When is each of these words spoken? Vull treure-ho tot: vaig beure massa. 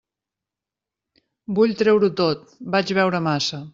Vull 1.59 1.75
treure-ho 1.83 2.09
tot: 2.23 2.59
vaig 2.77 2.95
beure 3.01 3.23
massa. 3.29 3.63